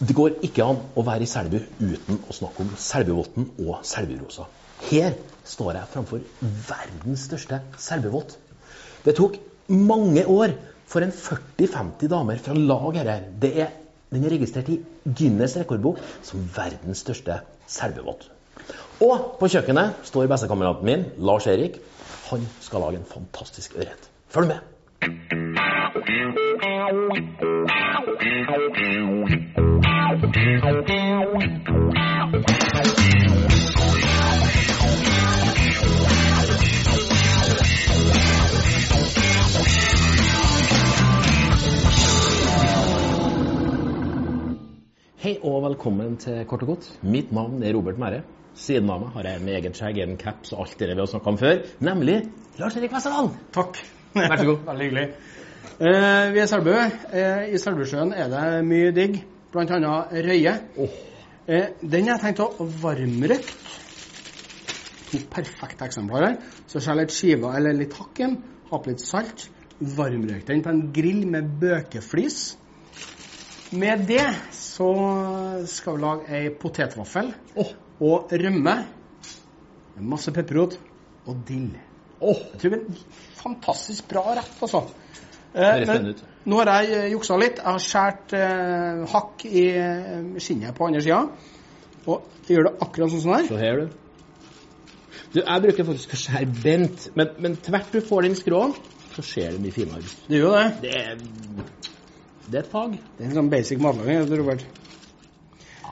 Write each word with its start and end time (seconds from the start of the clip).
Det 0.00 0.14
går 0.16 0.38
ikke 0.46 0.64
an 0.64 0.78
å 0.96 1.02
være 1.04 1.26
i 1.26 1.28
Selbu 1.28 1.58
uten 1.60 2.22
å 2.24 2.32
snakke 2.32 2.64
om 2.64 2.70
Selbuvolten 2.80 3.50
og 3.66 3.82
Selburosa. 3.84 4.46
Her 4.88 5.12
står 5.44 5.76
jeg 5.76 5.90
framfor 5.92 6.22
verdens 6.70 7.26
største 7.28 7.58
selbuvott. 7.76 8.32
Det 9.04 9.12
tok 9.18 9.36
mange 9.68 10.24
år 10.24 10.54
for 10.88 11.04
en 11.04 11.12
40-50 11.12 12.08
damer 12.14 12.40
fra 12.40 12.56
lag 12.56 12.96
her. 12.96 13.12
Det 13.44 13.52
er, 13.66 13.74
den 14.08 14.24
er 14.24 14.34
registrert 14.38 14.72
i 14.72 14.78
Guinness 15.04 15.58
rekordbok 15.60 16.00
som 16.24 16.48
verdens 16.56 17.04
største 17.04 17.42
selbuvott. 17.68 18.24
Og 19.04 19.36
på 19.36 19.52
kjøkkenet 19.52 20.00
står 20.08 20.32
bestekameraten 20.32 20.88
min, 20.88 21.06
Lars 21.20 21.48
Erik. 21.48 21.76
Han 22.30 22.48
skal 22.64 22.86
lage 22.86 23.02
en 23.02 23.08
fantastisk 23.12 23.76
ørret. 23.76 24.10
Følg 24.32 24.54
med. 24.54 25.39
Hei 26.10 26.18
og 45.44 45.62
velkommen 45.62 46.16
til 46.16 46.44
Kort 46.48 46.62
og 46.62 46.66
godt. 46.66 46.98
Mitt 47.02 47.30
navn 47.32 47.62
er 47.62 47.74
Robert 47.76 47.98
Mære. 47.98 48.22
Siden 48.58 48.90
av 48.90 48.98
meg 48.98 49.14
har 49.14 49.22
jeg 49.28 49.38
en 49.38 49.48
egen 49.54 49.74
skjegg, 49.78 50.02
en 50.02 50.18
caps 50.18 50.56
og 50.56 50.64
alt 50.64 50.74
det 50.80 50.90
vi 50.90 50.98
har 50.98 51.06
snakka 51.06 51.30
om 51.30 51.38
før, 51.38 51.60
nemlig 51.86 52.22
Lars-Erik 52.58 52.98
Westerdal. 52.98 53.30
Takk. 53.54 53.78
Vær 54.16 54.36
så 54.36 54.44
god. 54.50 54.64
Veldig 54.72 54.88
hyggelig. 54.88 55.06
Eh, 55.80 56.26
vi 56.34 56.36
er 56.36 56.44
i 56.44 56.48
Selbu. 56.50 56.74
Eh, 56.76 57.54
I 57.54 57.58
Selbusjøen 57.58 58.10
er 58.12 58.26
det 58.28 58.40
mye 58.68 58.90
digg, 58.92 59.14
bl.a. 59.48 59.92
røye. 60.12 60.52
Oh. 60.76 60.98
Eh, 61.48 61.70
den 61.80 62.10
har 62.10 62.18
jeg 62.18 62.34
tenkt 62.34 62.42
å 62.44 62.66
varmrøkt. 62.82 63.54
To 65.08 65.22
perfekte 65.32 65.88
eksemplarer. 65.88 66.36
Så 66.68 66.84
skjell 66.84 67.00
litt 67.00 67.16
skiver 67.16 67.56
eller 67.56 67.78
litt 67.78 67.96
hakken. 67.96 68.36
Ha 68.68 68.76
på 68.76 68.92
litt 68.92 69.00
salt. 69.00 69.46
Varmrøk 69.80 70.44
den 70.50 70.60
på 70.60 70.74
en 70.74 70.84
grill 70.92 71.24
med 71.32 71.48
bøkeflis. 71.62 72.42
Med 73.80 74.04
det 74.04 74.28
så 74.52 74.92
skal 75.64 75.96
vi 75.96 76.04
lage 76.04 76.40
ei 76.42 76.54
potetvaffel 76.60 77.32
oh. 77.56 77.72
og 78.04 78.36
rømme. 78.36 78.80
Med 79.96 80.12
masse 80.12 80.36
pepperrot 80.36 80.76
og 81.24 81.40
dill. 81.48 81.70
Oh. 82.20 82.36
Jeg 82.36 82.66
tror 82.66 82.76
det 82.76 82.82
er 82.82 82.90
en 82.90 83.04
fantastisk 83.40 84.12
bra 84.12 84.28
rett, 84.36 84.58
altså. 84.60 84.90
Eh, 85.54 85.80
men 85.86 86.12
nå 86.48 86.60
har 86.60 86.70
jeg 86.72 86.92
eh, 86.96 87.08
juksa 87.14 87.38
litt. 87.40 87.58
Jeg 87.58 87.66
har 87.66 87.82
skåret 87.84 88.34
eh, 88.38 89.00
hakk 89.12 89.46
i 89.48 89.64
eh, 89.76 90.36
skinnet 90.42 90.76
på 90.76 90.86
andre 90.86 91.02
sida. 91.04 91.24
Og 92.06 92.46
jeg 92.46 92.56
gjør 92.56 92.68
det 92.68 92.76
akkurat 92.86 93.12
sånn 93.12 93.24
som 93.24 93.34
her. 93.34 93.48
Så 93.50 93.58
her, 93.60 93.82
du. 93.82 93.98
Du, 95.30 95.40
Jeg 95.42 95.62
bruker 95.62 95.86
faktisk 95.86 96.14
å 96.14 96.18
skjære 96.18 96.54
bent, 96.62 97.08
men, 97.18 97.34
men 97.42 97.56
tvert 97.62 97.92
du 97.94 98.00
får 98.02 98.26
den 98.26 98.36
skråen, 98.38 98.72
så 99.14 99.22
ser 99.26 99.54
det 99.54 99.62
mye 99.62 99.74
finere 99.74 100.02
ut. 100.02 100.22
Det 100.26 100.40
gjør 100.40 100.56
det. 100.56 100.70
Det 100.82 100.94
er, 100.98 101.20
det 102.46 102.56
er 102.56 102.62
et 102.64 102.70
fag. 102.72 102.96
Det 103.16 103.24
er 103.24 103.28
en 103.28 103.36
sånn 103.38 103.50
basic 103.52 103.82
matlaging. 103.82 104.24
Robert. 104.40 104.64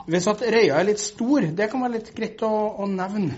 Hvis 0.09 0.27
at 0.31 0.41
røya 0.41 0.79
er 0.79 0.87
litt 0.87 1.03
stor, 1.03 1.45
det 1.55 1.69
kan 1.71 1.83
være 1.85 1.99
litt 1.99 2.09
greit 2.17 2.41
å, 2.47 2.49
å 2.81 2.87
nevne. 2.89 3.37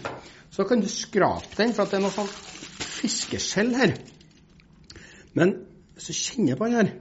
Så 0.51 0.65
kan 0.69 0.81
du 0.81 0.87
skrape 0.91 1.57
den, 1.57 1.75
for 1.75 1.85
at 1.85 1.93
det 1.93 1.99
er 1.99 2.05
noe 2.05 2.15
sånn 2.15 2.31
fiskeskjell 2.31 3.75
her. 3.77 3.93
Men 5.37 5.53
hvis 6.01 6.09
du 6.09 6.17
kjenner 6.17 6.57
på 6.57 6.65
den 6.65 6.77
her, 6.79 6.91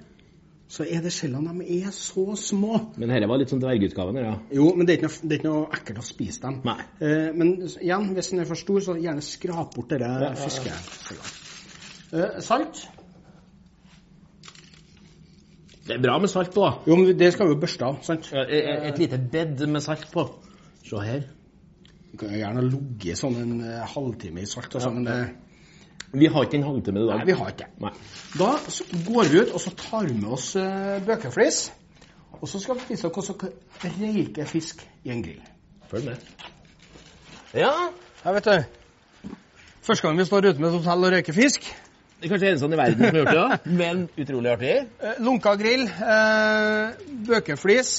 så 0.71 0.85
er 0.87 1.01
det 1.03 1.11
skjellene 1.15 1.55
de 1.59 1.81
er 1.81 1.91
så 1.95 2.37
små. 2.39 2.77
Men 3.01 3.11
dette 3.11 3.27
var 3.31 3.41
litt 3.41 3.51
sånn 3.51 3.63
dvergutgaven. 3.63 4.21
Ja. 4.23 4.37
Jo, 4.55 4.69
men 4.77 4.87
det 4.87 4.95
er 4.95 5.01
ikke 5.01 5.09
noe, 5.09 5.25
det 5.25 5.35
er 5.35 5.41
ikke 5.41 5.49
noe 5.51 5.65
ekkelt 5.79 6.03
å 6.03 6.07
spise 6.07 6.43
dem. 6.45 6.61
Nei. 6.69 6.77
Eh, 7.03 7.31
men 7.35 7.55
igjen, 7.73 8.07
hvis 8.15 8.31
den 8.31 8.45
er 8.45 8.51
for 8.51 8.61
stor, 8.61 8.79
så 8.85 8.95
gjerne 9.01 9.25
skrap 9.25 9.75
bort 9.75 9.91
dere 9.91 10.13
ja, 10.13 10.29
ja. 10.29 10.37
fiskeskjellene. 10.39 11.33
Eh, 12.11 12.39
salt? 12.45 12.85
Det 15.89 15.97
er 15.97 16.05
bra 16.05 16.21
med 16.23 16.31
salt 16.31 16.55
på. 16.55 16.63
da. 16.63 16.73
Jo, 16.87 17.01
men 17.01 17.19
det 17.19 17.33
skal 17.35 17.51
vi 17.51 17.57
jo 17.57 17.61
børste 17.65 17.89
av, 17.89 18.01
sant? 18.07 18.31
Ja, 18.31 18.47
Et, 18.47 18.71
et 18.93 19.03
lite 19.03 19.19
bed 19.33 19.67
med 19.67 19.83
salt 19.83 20.07
på. 20.13 20.29
Se 20.87 21.03
her. 21.03 21.27
Du 22.13 22.19
kan 22.21 22.31
jo 22.31 22.45
gjerne 22.45 22.69
ligge 22.69 23.19
sånn 23.19 23.43
en 23.43 23.57
eh, 23.65 23.87
halvtime 23.97 24.45
i 24.45 24.51
salt 24.51 24.77
og 24.77 24.85
sånn, 24.85 25.01
men 25.01 25.09
det 25.09 25.21
Vi 26.13 26.27
har 26.27 26.47
ikke 26.47 26.59
en 26.59 26.67
halvtime 26.67 27.03
i 27.03 27.07
dag. 27.07 27.21
Nei, 27.21 27.27
vi 27.29 27.37
har 27.39 27.53
ikke 27.53 27.67
det. 27.71 27.93
Da 28.39 28.49
så 28.67 28.87
går 29.07 29.29
vi 29.31 29.43
ut, 29.45 29.53
og 29.55 29.61
så 29.63 29.71
tar 29.79 30.09
vi 30.09 30.17
med 30.19 30.33
oss 30.35 30.49
uh, 30.59 30.99
bøkeflis. 31.07 31.61
Og 32.41 32.49
så 32.49 32.61
skal 32.63 32.81
vi 32.81 32.89
vise 32.89 33.07
dere 33.07 33.15
hvordan 33.15 33.53
dere 33.83 34.13
reiker 34.17 34.49
fisk 34.49 34.83
i 35.05 35.13
en 35.15 35.23
grill. 35.23 35.43
Følg 35.91 36.11
med. 36.11 36.49
Ja. 37.55 37.73
Jeg 38.25 38.35
vet 38.35 38.51
du. 38.51 39.31
Første 39.87 40.07
gang 40.07 40.19
vi 40.19 40.25
står 40.29 40.51
ute 40.51 40.61
med 40.61 40.69
et 40.69 40.77
hotell 40.79 41.07
og 41.07 41.15
røyker 41.15 41.37
fisk. 41.37 41.65
Det 42.21 42.29
er 42.29 42.33
kanskje 42.35 42.51
eneste 42.51 42.69
i 42.69 42.79
verden 42.79 42.99
som 43.01 43.17
har 43.17 43.21
gjort 43.21 43.39
det, 43.39 43.73
men 43.81 44.03
utrolig 44.21 44.51
artig. 44.53 44.75
Eh, 45.01 45.21
lunka 45.25 45.55
grill, 45.57 45.87
eh, 45.89 47.07
bøkeflis. 47.31 47.95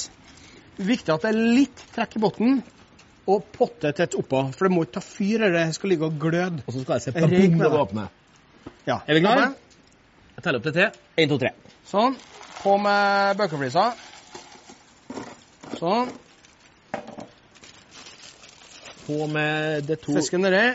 Viktig 0.77 1.13
at 1.15 1.25
det 1.25 1.31
er 1.31 1.39
litt 1.57 1.81
trekk 1.95 2.19
i 2.19 2.21
bunnen. 2.21 2.61
Og 3.29 3.43
potte 3.53 3.91
tett 3.93 4.15
oppå, 4.17 4.47
for 4.55 4.65
det 4.65 4.73
må 4.73 4.85
ikke 4.85 4.97
ta 4.97 5.03
fyr 5.05 5.45
det 5.53 5.67
skal 5.75 5.93
ligge 5.93 6.07
og 6.07 6.17
gløde. 6.19 6.63
Og 6.65 6.73
så 6.73 6.81
skal 6.81 6.97
jeg 6.97 7.05
se 7.05 7.13
på 7.13 7.27
med 7.27 7.59
bom 7.59 7.59
det. 7.61 7.81
åpne. 7.83 8.07
Ja. 8.87 8.97
Er 9.05 9.13
vi 9.13 9.21
klare? 9.21 9.51
Jeg 10.35 10.43
teller 10.43 10.61
opp 10.61 10.65
til 10.65 10.73
tre. 10.73 10.87
Én, 11.21 11.29
to, 11.29 11.37
tre. 11.37 11.51
Sånn. 11.85 12.17
På 12.63 12.77
med 12.81 13.37
bøkeflisa. 13.37 13.85
Sånn. 15.77 16.09
På 19.05 19.27
med 19.29 19.85
det 19.89 19.99
to 20.01 20.15
Fisken 20.17 20.45
nedi. 20.45 20.65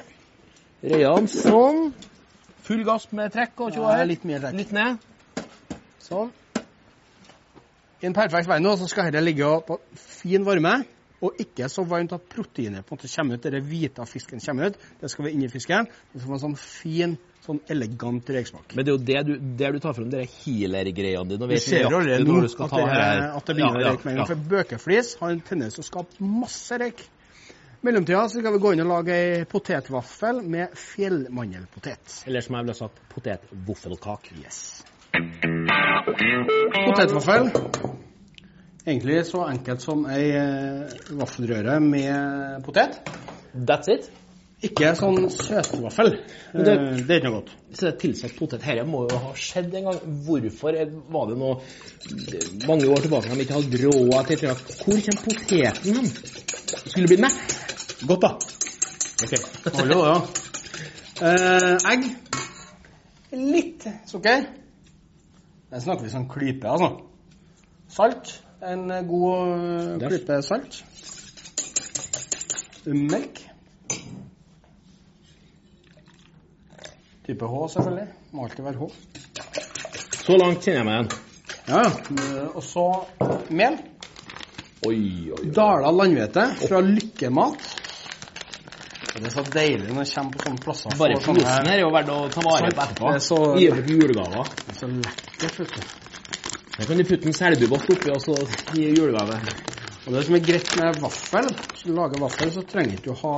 Reiene 0.87 1.31
Sånn. 1.31 1.91
Full 2.67 2.83
gass 2.87 3.07
med 3.15 3.35
trekk 3.35 3.63
og 3.63 3.75
Ja, 3.79 4.03
litt 4.07 4.27
mer 4.27 4.43
trekk. 4.43 4.59
Litt 4.59 4.75
ned. 4.75 5.03
Sånn. 6.03 6.31
I 8.03 8.07
en 8.07 8.15
perfekt 8.15 8.47
verden 8.47 8.67
nå, 8.67 8.75
så 8.79 8.87
skal 8.91 9.09
dette 9.09 9.23
ligge 9.25 9.49
på 9.67 9.79
fin 9.97 10.45
varme, 10.47 10.83
og 11.25 11.41
ikke 11.41 11.69
så 11.73 11.85
varmt 11.89 12.13
at 12.13 12.27
proteinet 12.29 12.85
på 12.85 12.95
en 12.95 12.99
måte 12.99 13.09
kommer 13.13 13.39
ut, 13.39 13.49
det 13.53 13.63
hvite 13.65 14.03
av 14.05 14.11
fisken 14.11 14.43
kommer 14.43 14.71
ut. 14.71 14.79
Det 15.01 15.11
skal 15.11 15.27
være 15.27 15.35
inni 15.39 15.49
fisken. 15.49 15.89
Det 16.13 16.21
skal 16.21 16.29
være 16.29 16.39
en 16.39 16.45
sånn 16.45 16.59
fin, 16.61 17.17
sånn 17.47 17.61
elegant 17.73 18.33
røyksmak. 18.37 18.77
Men 18.77 18.85
det 18.85 18.93
er 18.93 18.97
jo 18.97 19.05
det 19.11 19.23
du, 19.29 19.35
det 19.63 19.73
du 19.77 19.81
tar 19.81 19.97
frem 19.97 20.11
de 20.13 20.25
healer-greiene 20.29 21.33
dine. 21.33 21.51
Vi 21.53 21.61
ser 21.63 21.87
jo 21.87 22.01
allerede 22.01 22.29
nå 22.29 22.43
at 22.45 22.57
det, 22.59 22.87
at 23.41 23.51
det 23.51 23.59
begynner 23.59 23.81
Ja, 23.81 23.93
å 23.93 23.97
røyke 23.97 24.09
med 24.09 24.13
en 24.13 24.23
gang. 24.23 24.31
For 24.33 24.49
bøkeflis 24.55 25.15
har 25.23 25.33
en 25.33 25.45
tendens 25.49 25.79
til 25.79 25.87
å 25.87 25.89
skape 25.89 26.33
masse 26.45 26.81
røyk. 26.83 27.05
I 27.77 27.87
mellomtida 27.87 28.25
skal 28.33 28.57
vi 28.57 28.61
gå 28.61 28.73
inn 28.75 28.83
og 28.83 28.89
lage 28.91 29.17
ei 29.17 29.45
potetvaffel 29.49 30.41
med 30.43 30.75
fjellmandelpotet. 30.81 32.23
Eller 32.27 32.45
som 32.45 32.57
jeg 32.59 32.67
ville 32.67 32.77
sagt, 32.77 33.05
potetvoffelkake. 33.13 34.41
Yes. 34.43 34.83
Potetvaffel. 36.77 37.96
Egentlig 38.87 39.25
så 39.27 39.41
enkelt 39.51 39.83
som 39.83 40.05
ei 40.07 40.29
eh, 40.39 40.93
vaffelrøre 41.19 41.81
med 41.83 42.63
potet. 42.67 43.01
That's 43.67 43.89
it. 43.91 44.11
Ikke 44.65 44.93
sånn 44.97 45.27
søtvaffel. 45.31 46.13
Det- 46.53 46.77
Eh, 46.77 46.97
Det 47.03 47.11
er 47.11 47.19
ikke 47.21 47.29
noe 47.31 47.41
godt. 47.41 47.51
Så 47.75 47.81
det 47.87 47.89
er 47.95 47.99
tilsatt 48.01 48.37
potet. 48.39 48.61
Dette 48.63 48.85
må 48.87 49.03
jo 49.11 49.19
ha 49.19 49.33
skjedd 49.35 49.75
en 49.75 49.85
gang. 49.85 49.99
Hvorfor 50.25 50.71
er- 50.81 50.93
var 51.11 51.27
det 51.29 51.37
noe 51.39 51.61
mange 52.67 52.87
år 52.89 53.03
tilbake 53.03 53.29
de 53.35 53.41
ikke 53.45 53.59
hadde 53.59 53.83
råd 53.85 54.27
til 54.27 54.37
det? 54.37 54.57
Hvor 54.57 55.01
kommer 55.03 55.23
poteten 55.25 55.95
hen? 55.97 56.07
Skulle 56.87 57.07
bli 57.09 57.17
mett? 57.17 57.59
Godt, 58.07 58.21
da. 58.21 58.39
Ok. 59.25 59.35
Hallo, 59.75 59.99
ja. 60.07 60.17
Eh, 61.21 61.79
egg. 61.93 62.05
Litt 63.33 63.85
sukker. 64.07 64.47
Der 65.71 65.81
snakker 65.81 66.05
vi 66.05 66.11
sånn 66.11 66.29
klype, 66.29 66.65
altså. 66.69 67.01
Salt. 67.89 68.41
En 68.61 68.89
god 69.09 70.03
eh, 70.03 70.09
klype 70.09 70.43
salt. 70.43 70.83
Melk. 72.87 73.43
Type 77.27 77.45
H, 77.45 77.69
selvfølgelig. 77.75 78.07
Må 78.33 78.45
alltid 78.47 78.65
være 78.65 78.79
H. 78.79 78.91
Så 80.27 80.37
langt 80.41 80.63
kjenner 80.65 80.79
jeg 80.81 80.87
meg 80.87 80.95
igjen. 80.97 81.11
Ja. 81.67 81.83
Eh, 81.83 82.57
Og 82.57 82.63
så 82.65 82.87
mel. 83.51 83.81
Oi, 84.87 84.95
oi, 84.95 85.33
oi. 85.41 85.51
Dala 85.57 85.91
landhvete 85.91 86.47
fra 86.63 86.81
Lykkemat. 86.87 87.73
Det 89.17 89.25
er 89.25 89.33
så 89.33 89.43
deilig 89.49 89.95
når 89.97 90.05
det 90.05 90.13
kommer 90.13 90.33
på 90.37 90.43
sånne 90.45 90.63
plasser. 90.63 90.97
Bare 91.01 91.21
posen 91.25 91.47
her 91.49 91.71
er 91.73 91.79
jo 91.81 91.93
verdt 91.95 92.11
å 92.13 92.19
ta 92.35 92.43
vare 92.45 92.69
på 92.77 92.83
etterpå. 92.85 93.13
Er 93.17 93.61
Gi 93.63 93.71
bort 93.73 93.89
julegaver. 93.95 94.51
Er 94.69 94.77
så 94.77 94.91
lekkert, 94.93 95.63
vet 95.63 95.73
du. 95.73 96.06
Her 96.77 96.85
kan 96.85 96.99
du 96.99 97.05
putte 97.09 97.29
en 97.29 97.37
selbubåt 97.37 97.87
oppi 97.95 98.11
og 98.13 98.21
så 98.21 98.35
gi 98.77 98.91
julegave. 98.91 99.39
Og 100.07 100.13
det 100.13 100.25
som 100.27 100.37
er 100.37 100.43
greit 100.45 100.69
med 100.77 100.99
vaffel, 101.01 101.49
hvis 101.73 101.87
du 101.87 101.95
lager 101.97 102.21
vaffel, 102.21 102.53
så 102.53 102.65
trenger 102.69 102.99
du 103.01 103.09
ikke 103.11 103.17
ha 103.23 103.37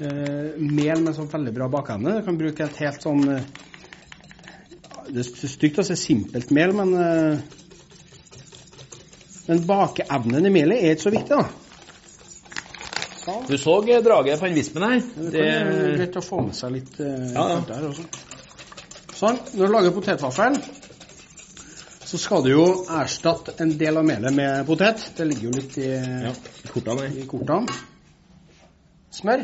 eh, 0.00 0.56
mel 0.56 1.04
med 1.04 1.14
sånn 1.18 1.28
veldig 1.30 1.52
bra 1.58 1.68
bakende. 1.70 2.16
Du 2.16 2.24
kan 2.26 2.38
bruke 2.40 2.64
et 2.64 2.80
helt 2.80 3.04
sånn 3.04 3.22
eh, 3.34 3.44
Det 5.12 5.22
er 5.22 5.52
stygt 5.52 5.78
å 5.78 5.84
si 5.86 5.98
simpelt 6.00 6.50
mel, 6.56 6.72
men 6.80 6.96
eh, 7.02 7.44
Men 9.46 9.62
bakeevnen 9.68 10.48
i 10.48 10.50
melet 10.50 10.82
er 10.82 10.96
ikke 10.96 11.06
så 11.06 11.14
viktig, 11.14 11.36
da. 11.36 11.44
Du 13.46 13.58
så 13.58 13.76
draget 13.82 14.40
på 14.40 14.46
en 14.46 14.54
vispen 14.54 14.82
her. 14.82 14.98
Det 15.16 15.44
kan 15.44 15.70
være 15.70 15.94
greit 16.00 16.18
å 16.18 16.24
få 16.24 16.40
med 16.46 16.56
seg 16.56 16.72
litt 16.78 16.98
eh, 17.02 17.30
Ja, 17.34 17.46
ja. 17.52 17.60
der 17.68 17.86
også. 17.92 18.08
Sånn. 19.16 19.38
Når 19.54 19.62
du 19.62 19.72
lager 19.72 19.94
potetvaffel, 19.96 20.58
så 22.06 22.18
skal 22.22 22.44
du 22.44 22.52
jo 22.52 22.64
erstatte 22.86 23.56
en 23.62 23.72
del 23.78 23.96
av 23.98 24.04
melet 24.06 24.34
med 24.34 24.66
potet. 24.68 25.02
Det 25.16 25.24
ligger 25.26 25.48
jo 25.48 25.54
litt 25.56 25.78
i, 25.82 25.88
Ja, 25.90 26.30
kortene 26.70 27.08
i 27.10 27.24
kortene. 27.26 27.74
Smør. 29.16 29.42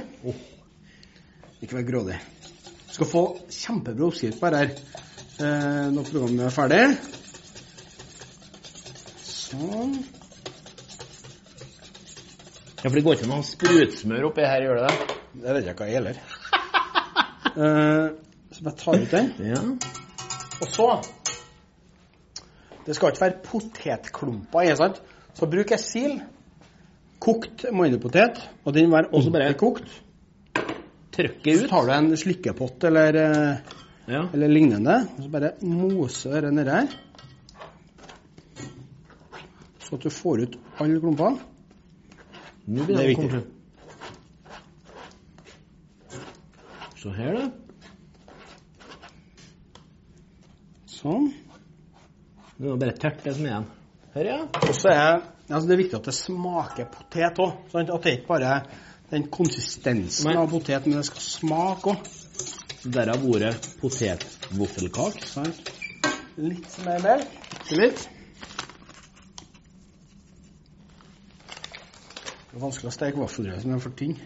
Ikke 1.63 1.79
vær 1.81 1.89
grådig. 1.89 2.19
Du 2.87 2.93
skal 2.95 3.09
få 3.11 3.23
kjempebra 3.51 4.07
oppskrift 4.07 4.39
på 4.39 4.51
dette 4.55 5.03
eh, 5.43 5.89
når 5.91 6.07
programmet 6.13 6.45
er 6.47 6.55
ferdig. 6.55 6.83
Sånn. 9.27 9.97
Ja, 12.83 12.85
for 12.85 12.99
det 12.99 13.03
går 13.09 13.19
ikke 13.19 13.31
noe 13.33 13.47
sprutsmør 13.47 14.29
oppi 14.31 14.47
her, 14.47 14.69
gjør 14.69 14.79
det 14.79 14.87
det? 14.87 15.17
Det 15.33 15.57
vet 15.57 15.67
jeg 15.67 15.75
ikke 15.75 15.89
hva 15.89 15.97
gjelder. 15.97 16.23
Eh, 17.53 18.07
så 18.57 18.63
bare 18.65 18.79
tar 18.81 19.03
ut 19.03 19.11
den. 19.13 19.27
Ja. 19.45 19.59
Og 20.65 20.71
så 20.73 20.87
Det 22.87 22.95
skal 22.97 23.13
ikke 23.13 23.23
være 23.23 23.43
potetklumper 23.47 24.67
i, 24.67 24.73
sant? 24.77 25.03
Så 25.39 25.47
bruker 25.47 25.77
jeg 25.77 25.85
sil. 25.87 26.17
Kokt 27.23 27.65
mandelpotet. 27.73 28.41
Og 28.67 28.75
den 28.75 28.91
var 28.91 29.07
også 29.13 29.29
så 29.29 29.33
bare- 29.37 29.55
kokt. 29.55 30.01
Trykke 31.13 31.55
Så 31.59 31.69
tar 31.69 31.87
du 31.87 31.93
en 31.93 32.17
slikkepott 32.17 32.85
eller, 32.85 33.15
eh, 33.15 33.57
Ja. 34.09 34.23
eller 34.33 34.49
lignende, 34.49 35.09
og 35.17 35.23
så 35.23 35.31
bare 35.31 35.51
moser 35.63 36.41
den 36.41 36.55
nedi 36.55 36.71
her. 36.71 36.87
Så 39.79 39.95
at 39.95 40.01
du 40.03 40.11
får 40.11 40.43
ut 40.43 40.57
alle 40.81 41.01
klumpene. 41.01 41.39
Nå 42.67 42.87
Det 42.87 42.95
er 42.95 42.97
det 42.97 43.09
viktig. 43.09 43.45
Så. 46.97 47.11
Her, 47.11 47.33
da. 47.35 47.51
Sånn. 50.87 51.33
Det 52.59 52.69
er 52.69 52.81
bare 52.81 52.97
tørt, 52.97 53.23
det 53.25 53.35
som 53.37 53.47
er 53.47 53.53
igjen. 53.53 53.69
Her, 54.13 54.29
ja. 54.29 54.39
Også 54.69 54.91
er 54.93 55.13
altså 55.49 55.69
det 55.69 55.75
er 55.75 55.83
viktig 55.83 55.99
at 55.99 56.09
det 56.09 56.15
smaker 56.17 56.89
potet 56.93 57.41
òg. 57.43 57.53
At 57.75 57.93
det 57.93 58.11
er 58.11 58.19
ikke 58.19 58.29
bare 58.29 58.57
den 59.13 59.29
konsistensen 59.33 60.31
men, 60.31 60.41
av 60.41 60.51
potet, 60.53 60.87
men 60.87 61.01
det 61.01 61.07
skal 61.09 61.25
smake 61.27 61.95
òg. 61.95 62.11
Derav 62.83 63.25
ordet 63.31 63.55
potetvoffelkake. 63.79 65.23
Sant? 65.29 65.71
Litt 66.41 66.79
mer 66.87 67.03
melk. 67.05 67.39
Litt. 67.79 68.09
Det 72.53 72.59
er 72.59 72.65
vanskelig 72.67 72.91
å 72.91 72.97
steke 72.97 73.21
vaffelrøret 73.23 73.65
som 73.65 73.77
er 73.77 73.85
for 73.85 73.97
tynn. 73.97 74.19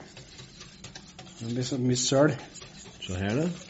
Det 1.36 1.52
blir 1.52 1.66
så 1.68 1.78
mye 1.78 2.00
søl. 2.00 2.32
Se 3.04 3.18
her, 3.20 3.42
da. 3.42 3.65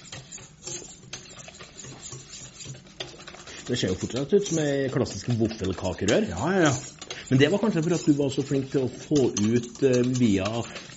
Det 3.66 3.74
ser 3.78 3.90
jo 3.90 3.96
fortsatt 3.98 4.32
ut 4.36 4.46
som 4.46 4.58
ei 4.62 4.86
klassisk 4.94 5.30
vaffelkakerør. 5.40 6.28
Ja, 6.30 6.50
ja, 6.54 6.68
ja. 6.68 7.16
Men 7.30 7.40
det 7.40 7.48
var 7.50 7.58
kanskje 7.58 7.82
for 7.82 7.96
at 7.96 8.04
du 8.06 8.12
var 8.14 8.28
så 8.30 8.44
flink 8.46 8.68
til 8.70 8.84
å 8.86 8.90
få 8.90 9.30
ut 9.34 9.80
uh, 9.82 10.00
via 10.18 10.46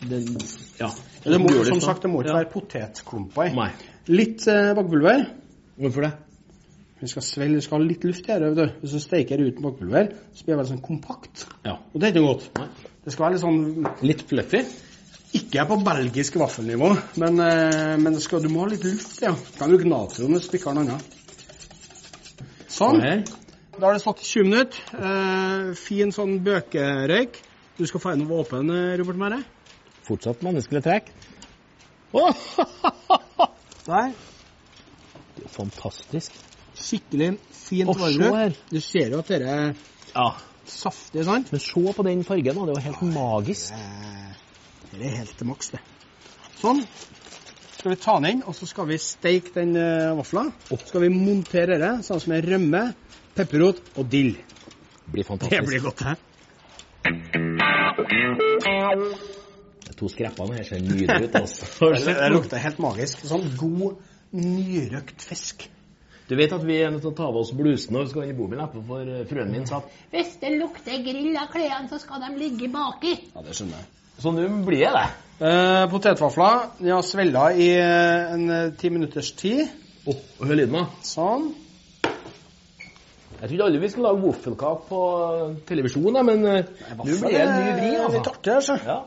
den 0.09 0.27
Ja. 0.77 0.91
Det 1.23 1.39
må, 1.41 1.49
som 1.67 1.81
sagt, 1.81 2.03
det 2.05 2.11
må 2.13 2.21
ikke 2.21 2.29
Ja. 2.31 2.37
være 2.43 2.51
potetklumper 2.53 3.49
i. 3.49 3.55
Nei. 3.57 3.69
Litt 4.13 4.45
uh, 4.47 4.75
bakepulver. 4.77 5.25
Hvorfor 5.79 6.05
det? 6.05 6.11
Vi 6.99 7.07
skal 7.07 7.23
svelge, 7.23 7.55
vi 7.55 7.63
skal 7.63 7.79
ha 7.79 7.87
litt 7.87 8.03
luft 8.03 8.29
i 8.29 8.37
du. 8.43 8.65
Hvis 8.81 8.93
du 8.93 8.99
steker 8.99 9.39
det 9.39 9.53
uten 9.53 9.63
bakepulver, 9.65 10.13
så 10.35 10.45
blir 10.45 10.53
det 10.53 10.59
veldig 10.59 10.73
sånn 10.75 10.85
kompakt. 10.85 11.45
Ja. 11.65 11.77
Og 11.79 11.97
det 11.99 12.09
er 12.09 12.13
ikke 12.13 12.23
noe 12.25 12.33
godt. 12.35 12.49
Nei. 12.59 12.67
Det 13.05 13.13
skal 13.15 13.25
være 13.25 13.37
litt 13.37 13.43
sånn 13.45 13.91
Litt 14.05 14.23
fluffy? 14.29 14.61
Ikke 15.39 15.63
på 15.69 15.77
belgisk 15.85 16.35
vaffelnivå, 16.41 16.89
men, 17.21 17.39
eh, 17.39 17.95
men 18.01 18.15
det 18.17 18.21
skal, 18.25 18.41
du 18.41 18.49
må 18.49 18.63
ha 18.65 18.71
litt 18.71 18.83
luft. 18.83 19.21
ja. 19.21 19.31
Du 19.31 19.57
kan 19.59 19.69
bruke 19.71 19.87
natron 19.87 20.33
hvis 20.35 20.49
du 20.49 20.57
ikke 20.57 20.71
har 20.73 20.79
noe 20.79 20.87
annet. 20.89 21.15
Sånn. 22.79 22.99
Da 23.79 23.85
har 23.87 23.95
det 23.95 24.01
stått 24.03 24.21
i 24.23 24.27
20 24.27 24.43
minutter. 24.47 24.79
Eh, 24.99 25.69
fin 25.79 26.11
sånn 26.15 26.37
bøkerøyk. 26.43 27.39
Du 27.79 27.85
skal 27.87 28.01
få 28.03 28.13
inn 28.15 28.23
noe 28.23 28.31
våpen, 28.41 28.69
eh, 28.71 28.97
Robert 28.99 29.19
Mære. 29.19 29.41
Fortsatt 30.07 30.41
menneskelig 30.43 30.81
trekk. 30.83 31.11
Der. 33.89 34.11
Det 35.35 35.41
er 35.41 35.45
jo 35.45 35.51
fantastisk. 35.53 36.35
Skikkelig 36.79 37.31
fint 37.53 37.89
Å, 37.89 37.95
se 37.97 38.53
Du 38.69 38.79
ser 38.83 39.09
jo 39.13 39.19
at 39.19 39.27
dette 39.31 39.49
er 39.49 39.73
Ja. 40.15 40.27
saftig, 40.69 41.23
sant? 41.25 41.51
Men 41.51 41.59
se 41.63 41.93
på 41.93 42.03
den 42.05 42.23
fargen, 42.23 42.55
da. 42.55 42.65
Det 42.65 42.75
er 42.77 42.81
jo 42.81 42.87
helt 42.89 43.13
magisk. 43.15 43.71
Eh, 43.73 44.35
Det 44.91 45.05
er 45.05 45.17
helt 45.17 45.37
til 45.37 45.47
maks, 45.47 45.69
det. 45.71 45.79
Sånn. 46.61 46.83
Skal 47.79 47.93
vi 47.93 47.95
ta 47.95 48.17
den 48.19 48.25
inn, 48.27 48.41
og 48.43 48.51
så 48.57 48.67
skal 48.67 48.89
vi 48.89 48.97
steike 48.99 49.53
den 49.55 49.69
uh, 49.79 50.17
vafla. 50.17 50.49
Så 50.67 50.77
skal 50.89 51.05
vi 51.05 51.09
montere 51.13 51.77
det 51.79 52.03
sånn 52.03 52.19
som 52.19 52.33
med 52.33 52.43
rømme, 52.43 52.81
pepperrot 53.37 53.79
og 53.95 54.09
dill. 54.11 54.33
Det 54.35 55.13
blir 55.13 55.23
fantastisk. 55.23 55.61
Det 55.63 55.69
blir 55.69 55.79
godt, 55.85 56.03
det. 56.03 56.15
De 59.85 59.95
to 59.95 60.11
skreppene 60.11 60.57
her 60.57 60.67
ser 60.67 60.83
nydelige 60.83 61.29
ut, 61.29 61.37
altså. 61.39 61.69
Det, 61.95 62.17
det 62.19 62.27
lukter 62.33 62.59
helt 62.65 62.81
magisk. 62.83 63.23
Sånn 63.31 63.47
god, 63.61 63.95
nyrøkt 64.35 65.23
fisk. 65.29 65.63
Du 66.27 66.35
vet 66.35 66.51
at 66.51 66.67
vi 66.67 66.81
er 66.83 66.91
nødt 66.91 67.07
til 67.07 67.13
å 67.13 67.15
ta 67.15 67.31
av 67.31 67.39
oss 67.39 67.55
blusene 67.55 68.03
og 68.03 68.09
vi 68.09 68.11
skal 68.11 68.27
inn 68.27 68.35
i 68.35 68.37
bobilen 68.41 68.65
etterpå, 68.67 68.83
for 68.91 69.07
eh, 69.07 69.23
fruen 69.31 69.55
min 69.55 69.63
sa 69.65 69.79
at 69.79 69.87
Hvis 70.11 70.35
det 70.43 70.51
lukter 70.59 70.99
grill 71.07 71.31
av 71.39 71.47
klærne, 71.55 71.87
så 71.87 71.97
skal 72.03 72.27
de 72.27 72.35
ligge 72.43 72.67
baki. 72.75 73.15
Ja, 73.31 73.39
det 73.47 73.55
skjønner 73.55 73.79
jeg. 73.79 73.87
Så 74.19 74.35
nå 74.35 74.43
blir 74.67 74.83
det 74.83 74.93
det. 74.99 75.07
Eh, 75.39 75.85
potetvafler. 75.87 76.65
De 76.83 76.89
har 76.91 77.03
svella 77.07 77.45
i 77.55 77.69
eh, 77.79 78.31
en 78.33 78.49
eh, 78.51 78.73
ti 78.75 78.89
minutters 78.91 79.29
tid. 79.39 79.69
Å, 80.03 80.15
hør 80.41 80.57
lyden, 80.59 80.75
da. 80.75 80.81
Sånn. 81.07 81.45
Jeg 82.03 83.45
trodde 83.45 83.69
aldri 83.69 83.79
vi 83.79 83.91
skulle 83.93 84.09
lage 84.09 84.25
voffelkake 84.25 84.83
på 84.89 84.99
televisjon, 85.69 86.09
da, 86.17 86.25
men 86.27 86.43
eh, 86.43 86.73
nå 86.91 87.07
blir 87.07 87.23
det 87.23 87.39
en 87.45 87.53
ny 87.55 87.71
vri, 87.77 87.93
Litt 87.93 88.19
altså. 88.19 88.33
artig, 88.33 88.57
altså. 88.57 88.77
Ja. 88.83 88.97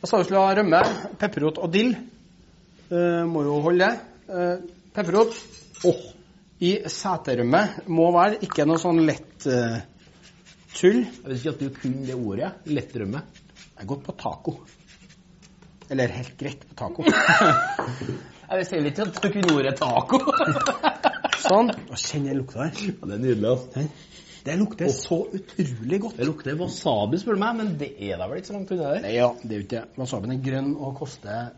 Da 0.00 0.08
sa 0.08 0.22
vi 0.22 0.28
skulle 0.30 0.46
ha 0.46 0.56
rømme, 0.56 0.82
pepperrot 1.20 1.60
og 1.60 1.76
dill. 1.76 1.94
Eh, 2.88 3.22
må 3.28 3.44
jo 3.44 3.60
holde 3.68 3.92
det. 3.92 4.26
Eh, 4.32 4.82
pepperrot 4.96 5.36
oh. 5.92 6.04
i 6.64 6.78
seterrømme 6.96 7.66
må 7.92 8.08
være. 8.16 8.40
Ikke 8.48 8.64
noe 8.64 8.80
sånn 8.80 9.04
lett 9.04 9.36
tull. 9.44 11.02
jeg 11.04 11.28
visste 11.28 11.42
ikke 11.42 11.58
at 11.58 11.66
du 11.66 11.82
kunne 11.82 12.06
det 12.08 12.16
ordet. 12.16 12.54
Lettrømme. 12.72 13.28
Jeg 13.52 13.84
er 13.84 13.92
godt 13.92 14.08
på 14.08 14.16
taco. 14.16 14.62
Eller 15.92 16.08
helt 16.08 16.36
greit 16.40 16.62
på 16.68 16.74
taco. 16.78 17.04
Jeg 17.04 18.66
heller 18.70 18.88
ikke 18.88 19.04
at 19.04 19.18
du 19.20 19.28
kunne 19.32 19.56
ordet 19.58 19.74
taco. 19.76 20.20
sånn. 21.42 21.68
Og 21.90 21.98
kjenn 22.00 22.28
den 22.28 22.40
lukta 22.40 22.66
her. 22.66 22.78
Ja, 22.80 23.08
det 23.10 23.16
er 23.16 23.22
nydelig, 23.26 23.50
altså. 23.50 23.84
Det 24.42 24.54
lukter 24.58 24.88
så 24.90 25.18
utrolig 25.36 25.98
godt. 26.02 26.16
Det 26.18 26.26
lukter 26.26 26.56
wasabi, 26.58 27.20
spør 27.20 27.36
du 27.36 27.42
meg, 27.44 27.58
men 27.60 27.74
det 27.78 27.92
er 28.02 28.18
da 28.18 28.26
vel 28.30 28.40
ikke 28.40 28.50
så 28.50 28.56
langt 28.56 28.72
unna 28.74 28.88
der? 28.88 29.04
Nei, 29.04 29.12
ja, 29.14 29.28
det 29.42 29.52
er 29.52 29.60
jo 29.60 29.66
ikke 29.66 29.74
det. 29.76 29.82
Wasabien 30.00 30.34
er 30.34 30.40
grønn 30.48 30.72
og 30.74 30.96
koster 30.98 31.52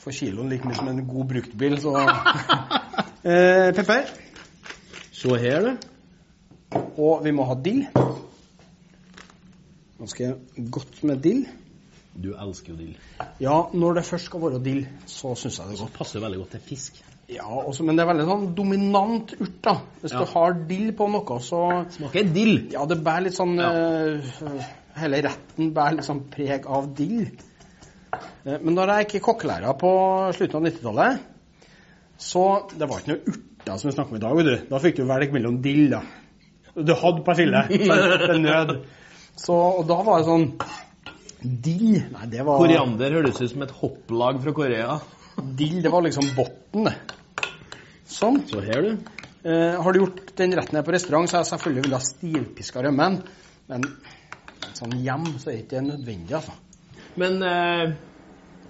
for 0.00 0.16
kiloen 0.16 0.50
like 0.52 0.68
mye 0.68 0.76
som 0.76 0.90
en 0.90 1.00
god 1.08 1.30
bruktbil, 1.30 1.78
så 1.80 1.94
eh, 3.30 3.70
Pepper. 3.76 4.12
Se 5.16 5.40
her, 5.40 5.70
du. 5.70 5.88
Og 7.00 7.24
vi 7.24 7.32
må 7.36 7.46
ha 7.48 7.56
dill. 7.60 7.86
Ganske 10.00 10.34
godt 10.72 11.02
med 11.08 11.24
dill. 11.24 11.42
Du 12.14 12.32
elsker 12.34 12.72
jo 12.72 12.76
dill. 12.80 12.96
Ja, 13.40 13.54
når 13.72 13.94
det 14.00 14.04
først 14.08 14.26
skal 14.30 14.42
være 14.42 14.58
dill, 14.64 14.82
så 15.06 15.34
syns 15.38 15.58
jeg 15.60 15.70
det 15.70 15.76
er 15.78 15.86
Det 15.86 15.94
passer 15.94 16.20
veldig 16.24 16.40
godt 16.42 16.50
til 16.56 16.60
fisk. 16.66 16.98
Ja, 17.30 17.44
også, 17.46 17.84
Men 17.86 17.94
det 17.96 18.02
er 18.02 18.08
veldig 18.10 18.24
sånn 18.26 18.48
dominant 18.58 19.34
urt, 19.40 19.60
da. 19.62 19.76
Hvis 20.02 20.12
Ja. 20.12 20.18
du 20.18 20.32
har 20.32 20.52
dill 20.66 20.92
på 20.98 21.06
noe, 21.08 21.38
så 21.40 21.60
Smaker 21.94 22.24
dill. 22.34 22.68
Ja, 22.72 22.84
det 22.86 22.98
bærer 23.04 23.22
litt 23.28 23.34
sånn 23.38 23.54
Ja. 23.56 23.70
uh, 23.70 24.64
Hele 24.98 25.20
retten 25.22 25.70
bærer 25.72 25.94
litt 26.00 26.04
sånn 26.04 26.24
preg 26.30 26.66
av 26.66 26.92
dill. 26.98 27.30
Uh, 28.44 28.58
men 28.60 28.74
da 28.74 28.86
jeg 28.98 29.06
gikk 29.06 29.14
i 29.20 29.24
kokkelæra 29.28 29.76
på 29.78 29.92
slutten 30.34 30.56
av 30.58 30.66
90-tallet, 30.66 31.20
så 32.18 32.68
Det 32.76 32.88
var 32.88 32.98
ikke 32.98 33.14
noe 33.14 33.22
urter 33.30 33.78
som 33.78 33.88
vi 33.90 33.94
snakker 33.94 34.10
om 34.10 34.16
i 34.16 34.18
dag, 34.26 34.44
du. 34.44 34.66
Da 34.68 34.78
fikk 34.82 34.96
du 34.96 35.04
velge 35.06 35.32
mellom 35.32 35.62
dill, 35.62 35.88
da. 35.90 36.02
Du 36.74 36.92
hadde 36.94 37.22
persille 37.24 37.62
til 38.26 38.42
nød. 38.42 38.74
Så, 39.36 39.54
og 39.54 39.86
da 39.86 40.02
var 40.02 40.18
det 40.18 40.26
sånn 40.26 40.48
Dill 41.40 42.02
Nei, 42.12 42.26
det 42.28 42.44
var 42.44 42.60
Koriander 42.60 43.14
høres 43.16 43.38
ut 43.40 43.50
som 43.54 43.62
et 43.64 43.72
hopplag 43.80 44.40
fra 44.44 44.52
Korea. 44.56 44.98
Dill, 45.56 45.78
det 45.84 45.92
var 45.92 46.04
liksom 46.04 46.26
botten. 46.36 46.90
Sånn. 48.10 48.42
Så 48.50 48.60
her, 48.64 48.82
du. 48.84 49.20
Eh, 49.48 49.78
har 49.80 49.92
du 49.96 50.02
gjort 50.02 50.34
den 50.36 50.52
retten 50.58 50.76
her 50.76 50.84
på 50.84 50.92
restaurant, 50.92 51.30
så 51.30 51.38
har 51.38 51.46
jeg 51.46 51.52
selvfølgelig 51.54 51.84
villet 51.86 51.96
ha 51.96 52.08
stilpiska 52.10 52.82
rømmen. 52.84 53.20
Men 53.70 53.86
sånn 54.76 54.98
hjem 55.00 55.26
så 55.40 55.52
er 55.54 55.62
ikke 55.62 55.78
det 55.78 55.84
nødvendig, 55.86 56.36
altså. 56.42 56.56
Men 57.20 57.40
eh, 57.46 57.94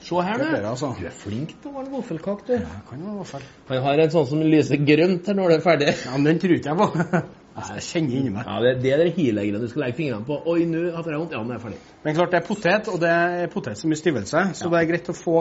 se 0.04 0.22
her, 0.28 0.38
Det 0.38 0.46
er 0.46 0.54
det, 0.54 0.62
du. 0.62 0.70
altså. 0.70 0.92
Du 1.00 1.08
er 1.10 1.18
flink 1.24 1.56
til 1.58 1.72
å 1.72 1.80
lage 1.80 1.90
vaffelkake, 1.96 2.46
du. 2.46 2.54
Det 2.62 2.80
kan 2.92 3.02
jo 3.02 3.18
vaffel. 3.18 3.50
Han 3.72 3.84
har 3.88 4.04
en 4.04 4.14
sånn 4.14 4.30
som 4.30 4.46
lyser 4.46 4.86
grønt 4.86 5.26
her 5.26 5.40
når 5.40 5.54
det 5.56 5.58
er 5.58 5.66
ferdig. 5.66 5.92
Ja, 6.06 6.14
men 6.14 6.30
den 6.30 6.42
tror 6.44 6.58
ikke 6.60 6.74
jeg 6.76 6.82
på. 6.84 7.22
Jeg 7.56 7.82
kjenner 7.82 8.16
inni 8.20 8.30
meg. 8.32 8.46
Ja, 8.46 8.58
det, 8.62 8.70
det 8.82 8.90
er 8.94 9.00
det 9.02 9.08
healegreiene 9.16 9.60
du 9.60 9.66
skal 9.68 9.82
legge 9.84 9.96
fingrene 9.98 10.24
på. 10.24 10.36
Oi, 10.48 10.62
nå 10.70 10.84
har 10.94 11.08
jeg 11.10 11.18
vondt. 11.18 11.32
Ja, 11.34 11.40
nå 11.42 11.50
er 11.50 11.58
jeg 11.58 11.62
ferdig. 11.64 11.80
Men 12.04 12.14
klart 12.16 12.30
det 12.34 12.38
er 12.38 12.46
potet, 12.46 12.90
og 12.92 13.00
det 13.02 13.10
er 13.10 13.50
potet 13.52 13.80
som 13.80 13.90
er 13.92 13.98
stivelse. 14.00 14.44
Så 14.54 14.68
Ja. 14.68 14.70
det 14.70 14.78
er 14.80 14.88
greit 14.92 15.10
å 15.10 15.16
få 15.18 15.34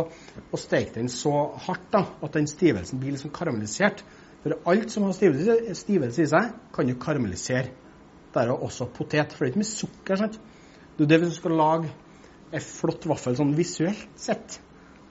å 0.49 0.57
steke 0.59 0.95
den 0.97 1.07
så 1.13 1.33
hardt 1.67 1.85
da, 1.93 2.01
at 2.25 2.33
den 2.33 2.47
stivelsen 2.49 2.99
blir 2.99 3.13
liksom 3.15 3.31
karamellisert. 3.35 4.01
For 4.43 4.57
alt 4.71 4.89
som 4.91 5.05
har 5.05 5.13
stivelse, 5.13 5.75
stivelse 5.75 6.23
i 6.25 6.29
seg, 6.33 6.49
kan 6.73 6.89
jo 6.89 6.95
karamellisere. 6.99 7.69
Det 8.33 8.41
er 8.41 8.47
jo 8.51 8.57
også 8.67 8.89
potet, 8.93 9.31
for 9.33 9.45
det 9.45 9.51
er 9.51 9.53
ikke 9.53 9.63
mye 9.63 9.69
sukker. 9.69 10.15
sant? 10.23 10.39
Det 10.97 11.05
er 11.05 11.13
det 11.13 11.21
hvis 11.21 11.35
du 11.35 11.39
skal 11.39 11.55
lage 11.61 11.91
en 12.51 12.65
flott 12.65 13.05
vaffel 13.07 13.37
sånn 13.37 13.53
visuelt 13.57 14.07
sett. 14.19 14.59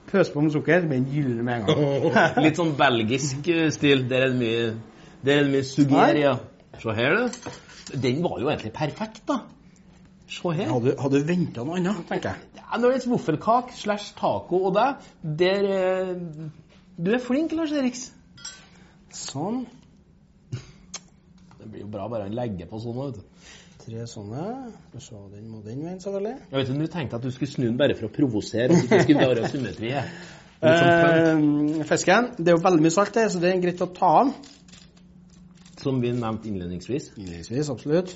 Pøse 0.09 0.33
på 0.33 0.41
med 0.41 0.51
sukker, 0.51 0.81
Men 0.81 0.89
blir 0.89 0.97
en 0.97 1.09
gyllen 1.13 1.45
med 1.45 1.61
en 1.61 1.65
gang. 1.65 2.43
Litt 2.43 2.57
sånn 2.59 2.75
belgisk 2.77 3.47
eh, 3.47 3.69
stil. 3.71 4.07
Der 4.09 4.25
er 4.27 4.31
det 4.33 4.39
mye, 4.39 4.71
der 5.23 5.37
er 5.37 5.43
det 5.47 5.53
mye 5.53 5.67
suger, 5.67 6.15
ja. 6.19 6.37
Se 6.77 6.93
her, 6.95 7.15
du. 7.17 7.49
Den 7.97 8.21
var 8.23 8.37
jo 8.39 8.49
egentlig 8.51 8.71
perfekt, 8.75 9.23
da. 9.27 9.39
Se 10.29 10.53
her. 10.53 10.69
Hadde, 10.69 10.93
hadde 11.01 11.23
venta 11.27 11.65
noe 11.65 11.79
annet, 11.79 12.03
tenker 12.09 12.35
jeg. 12.35 12.49
Ja, 12.59 12.77
når 12.77 12.93
det 12.93 13.01
er 13.01 13.11
voffelkake 13.15 13.75
slash 13.75 14.13
taco 14.19 14.61
og 14.69 14.75
deg, 14.77 15.09
der 15.41 15.69
eh, 15.73 16.15
Du 16.99 17.11
er 17.15 17.23
flink, 17.23 17.55
Lars 17.57 17.73
Eriks. 17.73 18.09
Sånn. 19.15 19.63
Det 20.51 21.65
blir 21.65 21.81
jo 21.81 21.89
bra 21.91 22.05
bare 22.11 22.27
han 22.27 22.35
legger 22.37 22.69
på 22.69 22.79
sånn 22.83 22.97
vet 22.99 23.17
du. 23.17 23.47
Tre 23.79 24.05
sånne. 24.11 24.43
Skal 24.99 25.23
vi 25.31 25.39
den 25.39 25.47
må 25.49 25.63
den 25.65 25.81
veien, 25.81 25.97
selvfølgelig. 26.03 26.35
Jeg 26.51 26.59
vet 26.59 26.69
du, 26.69 26.75
Nå 26.77 26.89
tenkte 26.91 27.15
jeg 27.15 27.21
at 27.23 27.25
du 27.25 27.33
skulle 27.33 27.53
snu 27.55 27.65
den 27.65 27.79
bare 27.79 27.95
for 27.97 28.09
å 28.09 28.13
provosere. 28.13 28.75
At 28.75 28.91
du 28.91 29.07
skulle 29.07 29.31
være 29.33 29.49
symmetri. 29.55 29.95
Eh, 30.59 31.37
fisken, 31.87 32.33
det 32.35 32.51
er 32.51 32.57
jo 32.57 32.59
veldig 32.65 32.83
mye 32.83 32.91
salt 32.91 33.15
i, 33.15 33.21
så 33.31 33.39
det 33.39 33.47
er 33.53 33.61
greit 33.63 33.79
å 33.79 33.85
ta 33.95 34.09
av. 34.25 34.33
Som 35.79 36.01
vi 36.03 36.11
nevnte 36.15 36.49
innledningsvis. 36.49 37.11
Innledningsvis, 37.17 37.69
absolutt. 37.71 38.15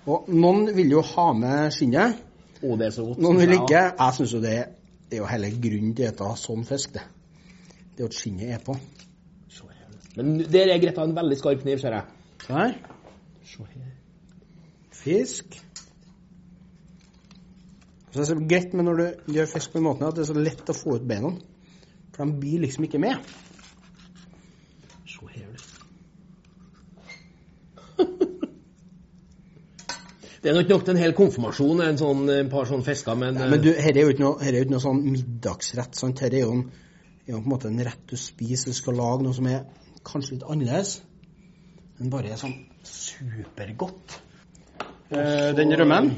Og 0.09 0.29
noen 0.33 0.71
vil 0.77 0.97
jo 0.97 1.05
ha 1.05 1.29
med 1.37 1.73
skinnet. 1.77 2.25
Å, 2.59 2.75
det 2.81 2.88
er 2.88 2.95
så 2.97 3.05
godt. 3.05 3.21
Noen 3.23 3.43
vil 3.43 3.55
ikke. 3.61 3.85
Jeg 3.93 4.19
syns 4.19 4.35
jo 4.35 4.43
det 4.45 4.59
det 5.09 5.17
er 5.17 5.23
jo 5.23 5.29
hele 5.31 5.49
grunnen 5.57 5.95
til 5.97 6.11
å 6.11 6.12
spise 6.12 6.43
sånn 6.45 6.65
fisk, 6.69 6.97
det. 6.99 7.05
Det 7.97 8.03
er 8.03 8.05
jo 8.05 8.09
at 8.11 8.17
skinnet 8.19 8.50
er 8.53 8.65
på. 8.65 8.75
Men 10.19 10.35
der 10.50 10.73
er 10.73 10.81
Greta 10.83 11.05
en 11.07 11.15
veldig 11.17 11.37
skarp 11.38 11.62
kniv, 11.62 11.79
ser 11.81 11.95
jeg. 11.95 12.05
Her. 12.49 12.75
Se 13.47 13.65
her. 13.65 13.93
Fisk. 14.99 15.57
Så 18.09 18.17
det 18.17 18.25
er 18.25 18.31
så 18.31 18.38
greit 18.41 18.75
med 18.75 18.88
når 18.88 19.00
du 19.00 19.35
gjør 19.37 19.50
fisk 19.50 19.73
på 19.73 19.79
den 19.79 19.87
måten 19.88 20.09
at 20.09 20.17
det 20.17 20.25
er 20.25 20.31
så 20.31 20.38
lett 20.38 20.73
å 20.73 20.77
få 20.77 20.97
ut 20.97 21.07
beina. 21.09 21.35
For 22.15 22.25
de 22.25 22.41
blir 22.41 22.65
liksom 22.65 22.87
ikke 22.88 23.00
med. 23.03 23.33
Se 25.09 25.29
her, 25.35 25.50
du. 25.53 25.59
Det 30.38 30.53
er 30.53 30.55
nok 30.55 30.69
nok 30.71 30.88
en 30.88 31.00
hel 31.00 31.12
konfirmasjon, 31.19 31.81
en 31.83 31.97
sånn, 31.99 32.21
en 32.31 32.50
par 32.53 32.69
sånne 32.71 32.87
fisker, 32.87 33.17
men, 33.19 33.41
ja, 33.43 33.49
men 33.50 33.62
du, 33.62 33.73
er 33.75 33.97
jo 33.99 34.12
ikke 34.12 34.23
noe, 34.23 34.37
er 34.38 34.55
jo 34.55 34.62
ikke 34.65 34.75
noe 34.77 34.85
sånn 34.85 35.00
middagsrett. 35.03 35.99
sant? 35.99 36.23
Her 36.23 36.37
er 36.38 36.45
jo, 36.45 36.53
en, 36.55 36.62
er 37.27 37.35
jo 37.35 37.41
på 37.43 37.49
en 37.49 37.53
måte 37.57 37.69
en 37.73 37.83
rett 37.88 38.05
du 38.07 38.15
spiser. 38.17 38.71
Du 38.71 38.79
skal 38.79 38.97
lage 38.97 39.27
noe 39.27 39.35
som 39.37 39.49
er 39.50 39.67
kanskje 40.07 40.37
litt 40.37 40.47
annerledes, 40.47 40.95
men 41.99 42.15
bare 42.15 42.31
er 42.33 42.38
sånn 42.41 42.55
supergodt. 42.87 44.21
Eh, 45.11 45.50
den 45.59 45.73
rømmen 45.73 46.11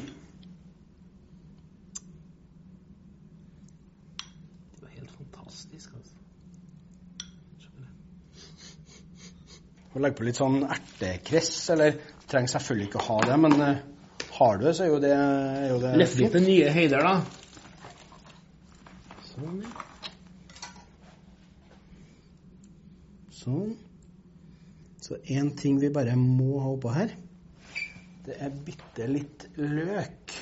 Det 4.75 4.83
var 4.83 4.93
helt 4.99 5.13
fantastisk, 5.17 5.93
altså. 5.97 6.17
Se 7.63 7.69
på 7.73 7.79
det. 7.81 7.91
Og 9.91 10.03
legge 10.03 10.19
på 10.21 10.27
litt 10.27 10.39
sånn 10.39 10.63
ertekress, 10.71 11.53
eller 11.75 11.97
trenger 12.31 12.53
selvfølgelig 12.55 12.89
ikke 12.89 13.01
å 13.03 13.07
ha 13.09 13.19
det, 13.27 13.39
men 13.43 13.57
uh, 13.59 13.71
har 14.39 14.59
du 14.59 14.67
det, 14.69 14.75
så 14.79 14.85
er 14.87 14.91
jo 14.93 14.99
det, 15.03 15.13
er 15.15 15.69
jo 15.73 15.79
det 15.83 15.95
Løft 15.99 16.21
til 16.35 16.45
nye 16.47 16.75
høyder, 16.77 17.07
da. 17.07 17.15
Sånn. 19.31 19.63
Sånn. 23.41 23.73
Så 25.01 25.19
én 25.33 25.51
ting 25.59 25.81
vi 25.83 25.91
bare 25.91 26.15
må 26.19 26.61
ha 26.63 26.71
oppå 26.77 26.93
her, 26.95 27.17
det 28.27 28.37
er 28.39 28.53
bitte 28.67 29.09
litt 29.11 29.49
løk. 29.59 30.37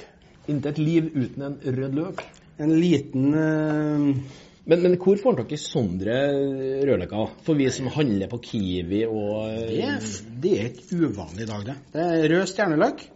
Intet 0.53 0.81
liv 0.81 1.09
uten 1.15 1.47
en 1.47 1.57
rød 1.63 1.97
løk. 1.97 2.21
En 2.59 2.75
liten 2.75 3.35
eh, 3.39 4.09
Men, 4.69 4.83
men 4.85 4.99
hvor 5.01 5.17
får 5.17 5.39
dere 5.39 5.57
sånne 5.61 6.17
rødløker? 6.85 7.31
For 7.47 7.57
vi 7.57 7.71
som 7.73 7.89
handler 7.95 8.29
på 8.29 8.41
Kiwi 8.45 9.07
og 9.09 9.47
Det 9.71 9.95
det 10.45 10.53
er 10.59 10.69
ikke 10.75 11.09
uvanlig 11.09 11.47
i 11.47 11.49
dag, 11.49 11.65
det. 11.71 11.77
Det 11.95 12.05
er 12.05 12.29
rød 12.35 12.51
stjerneløk. 12.51 13.07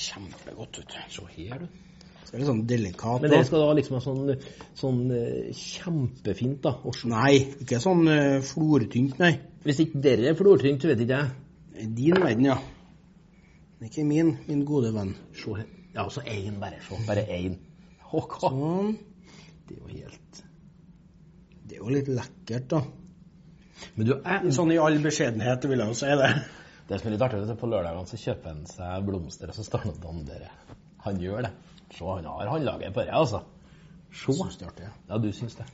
Kjempegodt, 0.00 0.80
vet 0.80 0.94
du. 0.94 1.02
Se 1.12 1.26
her, 1.36 1.60
du. 1.66 1.68
Så 2.24 2.32
det 2.32 2.38
er 2.38 2.40
litt 2.40 2.48
sånn 2.48 2.64
delikat. 2.70 3.20
Men 3.20 3.34
det 3.34 3.42
skal 3.48 3.64
da 3.66 3.76
liksom 3.76 3.98
ha 3.98 4.02
sånn, 4.06 4.34
sånn 4.80 5.00
eh, 5.18 5.52
kjempefint, 5.60 6.60
da. 6.64 6.74
Også. 6.88 7.12
Nei, 7.12 7.34
ikke 7.60 7.80
sånn 7.82 8.04
uh, 8.08 8.40
flortynt, 8.46 9.20
nei. 9.20 9.34
Hvis 9.66 9.84
ikke 9.84 10.00
dere 10.08 10.30
er 10.32 10.38
flortynt, 10.38 10.86
vet 10.88 11.04
ikke 11.04 11.18
jeg. 11.18 11.32
I 11.84 11.88
din 12.00 12.22
verden, 12.24 12.46
ja. 12.48 12.60
Men 13.76 13.92
ikke 13.92 14.08
min, 14.08 14.36
min 14.48 14.64
gode 14.68 14.94
venn. 14.96 15.12
Se 15.36 15.60
her. 15.60 15.68
Ja, 15.92 16.08
så 16.08 16.24
én, 16.24 16.56
bare. 16.62 16.80
Se. 16.86 17.02
Bare 17.08 17.26
én. 17.36 17.58
Sånn. 18.10 18.94
Det 19.68 19.76
er 19.76 19.82
jo 19.82 19.98
helt 19.98 20.46
Det 21.70 21.76
er 21.78 21.84
jo 21.84 21.92
litt 21.94 22.08
lekkert, 22.10 22.64
da. 22.72 22.80
Men 23.94 24.08
du, 24.08 24.16
jeg, 24.16 24.54
Sånn 24.56 24.72
i 24.74 24.78
all 24.82 24.98
beskjedenhet 25.04 25.66
vil 25.70 25.78
jeg 25.78 25.92
jo 25.92 25.98
si 26.00 26.16
det. 26.18 26.30
Det 26.90 26.98
som 26.98 27.06
er 27.06 27.14
litt 27.14 27.22
artig, 27.22 27.38
er 27.38 27.52
at 27.54 27.60
på 27.60 27.68
lørdagene 27.70 28.10
så 28.10 28.18
kjøper 28.18 28.50
han 28.50 28.64
seg 28.66 29.04
blomster, 29.06 29.52
og 29.52 29.54
så 29.54 29.66
står 29.68 29.84
han 29.84 29.92
og 29.94 30.00
danderer. 30.02 30.56
Han 31.04 31.20
gjør 31.22 31.46
det. 31.46 31.52
Se, 31.94 32.02
han 32.02 32.26
har 32.26 32.50
håndlaget 32.50 32.96
på 32.96 33.04
det, 33.06 33.14
altså. 33.14 33.44
Se. 34.10 34.34
Syns 34.34 34.58
det 34.58 34.66
er 34.66 34.72
artig, 34.72 34.88
ja. 34.88 34.96
Ja, 35.12 35.20
du 35.22 35.30
syns 35.36 35.54
det. 35.60 35.68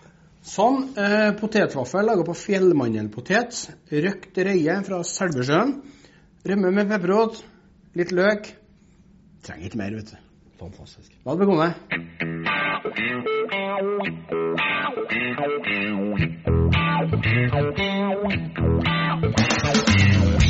Sånn. 0.46 0.82
Eh, 1.00 1.30
potetvaffel 1.40 2.06
laga 2.06 2.28
på 2.28 2.36
fjellmandelpotet. 2.36 3.64
Røkt 4.04 4.38
røye 4.46 4.76
fra 4.86 5.00
Selbusjøen. 5.08 5.74
Rømme 6.46 6.76
med 6.76 6.92
pepperrot. 6.92 7.40
Litt 7.96 8.12
løk. 8.14 8.52
Trenger 9.48 9.72
ikke 9.72 9.82
mer, 9.82 9.98
vet 9.98 10.12
du. 10.12 10.22
Fantastisk. 10.60 11.16
La 11.24 11.34
det 11.34 11.46
bekomme. 11.46 12.65
Thank 12.94 13.18
you. 20.40 20.45